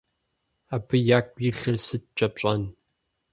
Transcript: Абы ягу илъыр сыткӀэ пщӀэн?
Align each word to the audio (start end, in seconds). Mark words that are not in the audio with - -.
Абы 0.75 0.95
ягу 1.17 1.37
илъыр 1.49 1.77
сыткӀэ 1.85 2.27
пщӀэн? 2.33 2.63